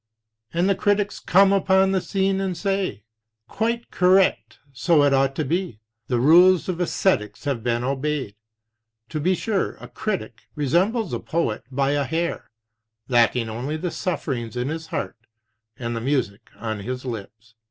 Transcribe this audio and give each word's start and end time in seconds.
And 0.51 0.67
the 0.67 0.73
critics 0.73 1.19
come 1.19 1.53
upon 1.53 1.91
the 1.91 2.01
scene 2.01 2.41
and 2.41 2.57
say: 2.57 3.03
Quite 3.47 3.91
correct, 3.91 4.57
so 4.73 5.03
it 5.03 5.13
ought 5.13 5.35
to 5.35 5.45
be; 5.45 5.79
the 6.07 6.17
rules 6.17 6.67
of 6.67 6.81
esthetics 6.81 7.43
have 7.45 7.61
been 7.61 7.83
obeyed. 7.83 8.33
To 9.09 9.19
be 9.19 9.35
sure, 9.35 9.73
a 9.75 9.87
critic 9.87 10.47
resembles 10.55 11.13
a 11.13 11.19
poet 11.19 11.65
by 11.69 11.91
a 11.91 12.03
hair, 12.03 12.49
lacking 13.09 13.47
only 13.47 13.77
the 13.77 13.91
sufferings 13.91 14.57
in 14.57 14.69
his 14.69 14.87
heart 14.87 15.17
and 15.77 15.95
the 15.95 16.01
music 16.01 16.49
on 16.57 16.79
his 16.79 17.05
lips. 17.05 17.53